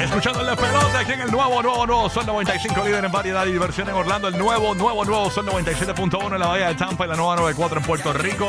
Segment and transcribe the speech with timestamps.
[0.00, 3.52] Escuchando el despelote aquí en el nuevo, nuevo, nuevo Sol 95, líder en variedad y
[3.52, 4.28] diversión en Orlando.
[4.28, 7.78] El nuevo, nuevo, nuevo Sol 97.1 en la Bahía de Tampa y la nueva 94
[7.78, 8.48] en Puerto Rico.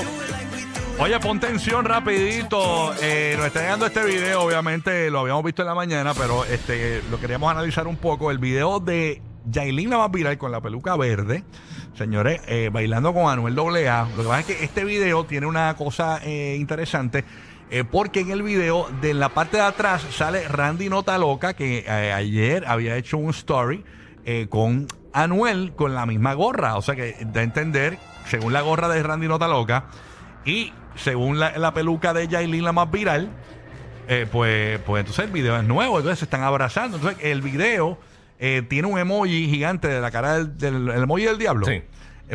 [1.00, 2.94] Oye, pon tensión rapidito.
[3.02, 7.02] Eh, nos está llegando este video, obviamente lo habíamos visto en la mañana, pero este
[7.12, 8.32] lo queríamos analizar un poco.
[8.32, 11.44] El video de Yailin la más viral con la peluca verde.
[11.98, 14.08] Señores, eh, bailando con Anuel AA.
[14.16, 17.24] Lo que pasa es que este video tiene una cosa eh, interesante.
[17.74, 21.80] Eh, porque en el video de la parte de atrás sale Randy Nota Loca, que
[21.88, 23.84] eh, ayer había hecho un story
[24.26, 26.76] eh, con Anuel con la misma gorra.
[26.78, 27.98] O sea que da a entender,
[28.28, 29.86] según la gorra de Randy Nota Loca
[30.46, 33.30] y según la, la peluca de Yailin, la más viral,
[34.08, 36.98] eh, pues, pues entonces el video es nuevo, entonces se están abrazando.
[36.98, 37.98] Entonces el video
[38.40, 41.66] eh, tiene un emoji gigante de la cara del, del- el emoji del diablo.
[41.66, 41.82] Sí.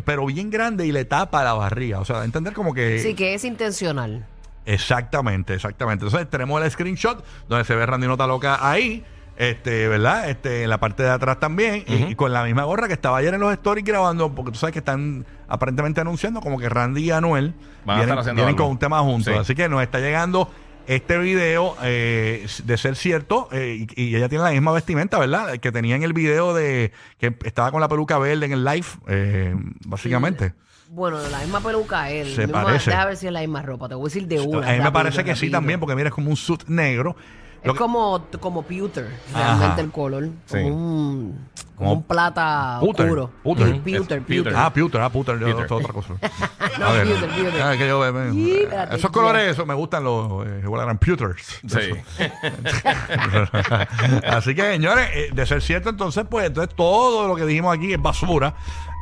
[0.05, 2.01] Pero bien grande y le tapa la barriga.
[2.01, 2.99] O sea, entender como que.
[3.01, 4.27] Sí, que es intencional.
[4.69, 6.05] Exactamente, exactamente.
[6.05, 9.03] Entonces tenemos el screenshot donde se ve Randy Nota Loca ahí,
[9.39, 10.29] este, ¿verdad?
[10.29, 13.17] Este, en la parte de atrás también, y, y con la misma gorra que estaba
[13.17, 17.05] ayer en los stories grabando, porque tú sabes que están aparentemente anunciando como que Randy
[17.05, 17.55] y Anuel
[17.87, 19.33] Van vienen, con un tema juntos.
[19.33, 19.41] Sí.
[19.41, 20.51] Así que nos está llegando
[20.89, 25.59] este video eh, de ser cierto, eh, y, y ella tiene la misma vestimenta, ¿verdad?
[25.59, 28.87] Que tenía en el video de que estaba con la peluca verde en el live,
[29.07, 29.55] eh,
[29.87, 30.55] básicamente.
[30.91, 32.35] Bueno, la misma peluca él.
[32.35, 32.91] Se misma- parece.
[32.91, 33.89] Deja ver si es la misma ropa.
[33.89, 34.69] Te voy a decir de una.
[34.69, 37.15] a mí me parece que sí también, porque mira, es como un suit negro.
[37.63, 39.81] Es que- como, como pewter, realmente Ajá.
[39.81, 40.29] el color.
[40.47, 40.63] Sí.
[40.63, 43.31] Como un, como Como un plata Puter, oscuro.
[43.43, 43.81] puter.
[44.25, 44.53] Pewter.
[44.57, 46.15] Ah, pewter, ah, pewter, yo esto es otra cosa.
[46.79, 47.05] No, A ver.
[47.07, 47.63] pewter, pewter.
[47.63, 50.83] Ah, que yo, eh, Sí, eh, espérate, esos colores, eso me gustan los, eh, igual
[50.85, 51.61] eran pewters.
[51.67, 51.79] Sí.
[54.27, 57.93] Así que, señores, eh, de ser cierto, entonces, pues, entonces todo lo que dijimos aquí
[57.93, 58.55] es basura.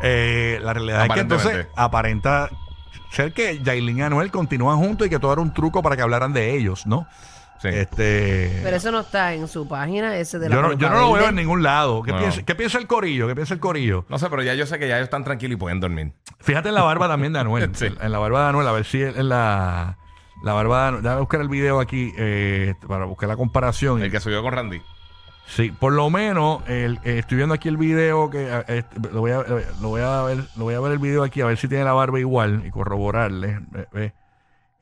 [0.03, 2.51] Eh, la realidad es que entonces aparenta
[3.11, 6.03] ser que Yailin y Anuel continúan juntos y que todo era un truco para que
[6.03, 7.07] hablaran de ellos, ¿no?
[7.61, 7.69] Sí.
[7.69, 8.61] Este.
[8.63, 11.13] Pero eso no está en su página, ese de la yo no, yo no lo
[11.13, 12.03] veo en ningún lado.
[12.03, 12.19] ¿Qué, No.
[12.19, 13.27] piensa, ¿Qué piensa el corillo?
[13.29, 14.05] ¿Qué piensa el corillo?
[14.09, 16.13] No sé, pero ya yo sé que ya ellos están tranquilos y pueden dormir.
[16.41, 17.71] Fíjate en la barba también de Anuel.
[17.75, 17.87] Sí.
[18.01, 19.99] En la barba de Anuel, a ver si en la,
[20.43, 21.03] la barba de Anuel.
[21.03, 24.03] Déjame buscar el video aquí eh, para buscar la comparación.
[24.03, 24.81] El que subió con Randy.
[25.49, 29.21] Sí, por lo menos el- eh, estoy viendo aquí el video que eh, este, lo,
[29.21, 29.45] voy a,
[29.81, 31.85] lo voy a ver, lo voy a ver el video aquí a ver si tiene
[31.85, 33.61] la barba igual y corroborarle.
[33.71, 34.13] Ve- ve.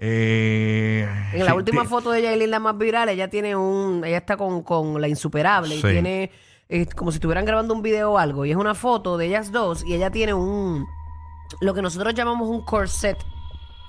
[0.07, 4.05] Eh, En la sí, última ti- foto de Yailin, la más viral, ella tiene un.
[4.05, 5.89] Ella está con, con la insuperable y Sí.
[5.89, 6.31] tiene.
[6.71, 8.45] eh, como si estuvieran grabando un video o algo.
[8.47, 10.87] Y es una foto de ellas dos y ella tiene un.
[11.61, 13.19] Lo que nosotros llamamos un corset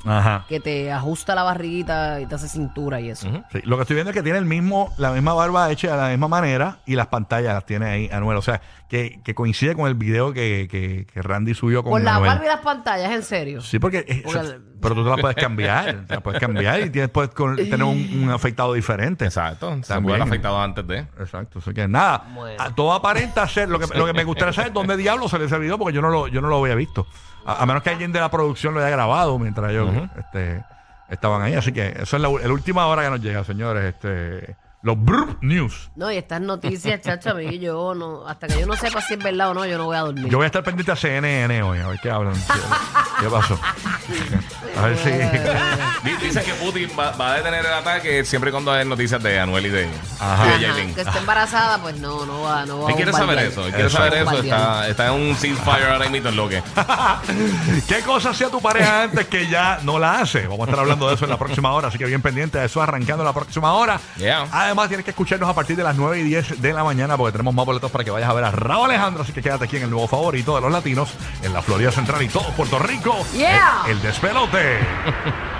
[0.03, 0.45] Ajá.
[0.49, 3.27] que te ajusta la barriguita y te hace cintura y eso.
[3.51, 5.97] Sí, lo que estoy viendo es que tiene el mismo, la misma barba hecha de
[6.01, 8.37] la misma manera y las pantallas las tiene ahí Anuel.
[8.37, 12.03] O sea, que, que coincide con el video que, que, que Randy subió con Con
[12.03, 12.29] la Anuel.
[12.29, 13.61] barba y las pantallas, en serio.
[13.61, 16.21] Sí, porque, eh, Porque o sea, el- pero tú te la puedes cambiar, te la
[16.21, 19.25] puedes cambiar y tienes puedes con- tener un, un afectado diferente.
[19.25, 19.75] Exacto.
[19.81, 20.03] Se También.
[20.03, 20.99] puede haber afectado antes de.
[21.19, 22.63] Exacto, así que nada, Bueno.
[22.63, 25.39] a- todo aparenta ser, lo que, lo que me gustaría saber es dónde diablo se
[25.39, 27.07] le ese video porque yo no lo, yo no lo había visto.
[27.45, 30.63] A, a menos que alguien de la producción lo haya grabado mientras yo este,
[31.09, 31.53] estaban ahí.
[31.53, 33.93] Así que eso es la, u- la última hora que nos llega, señores.
[33.93, 35.89] Este, los Brr News.
[35.95, 38.27] No, y estas noticias, chacho, a mí yo no.
[38.27, 40.27] Hasta que yo no sepa si es verdad o no, yo no voy a dormir.
[40.29, 42.33] Yo voy a estar pendiente a CNN hoy, a ver qué hablan.
[42.35, 43.59] ¿Qué, qué pasó?
[44.77, 45.09] A ver si...
[45.09, 49.21] Di- Dice que Putin va, va a detener el ataque siempre y cuando hay noticias
[49.21, 49.87] de Anuel y de,
[50.19, 50.45] Ajá.
[50.45, 50.95] y de Ajá, Yailin.
[50.95, 54.31] que esté embarazada, pues no, no va, no va quiere saber eso, quiere saber eso.
[54.41, 56.63] Está, está en un ceasefire ahora mismo en lo que.
[57.87, 60.47] ¿Qué cosa hacía tu pareja antes que ya no la hace?
[60.47, 62.65] Vamos a estar hablando de eso en la próxima hora, así que bien pendiente de
[62.65, 63.99] eso arrancando en la próxima hora.
[64.17, 64.47] Yeah.
[64.51, 67.33] Además, tienes que escucharnos a partir de las 9 y 10 de la mañana porque
[67.33, 69.77] tenemos más boletos para que vayas a ver a Raúl Alejandro, así que quédate aquí
[69.77, 71.09] en el nuevo favorito de los latinos
[71.43, 73.15] en la Florida Central y todo Puerto Rico.
[73.33, 73.81] Yeah.
[73.85, 74.64] El, el despelote.
[74.65, 75.35] away.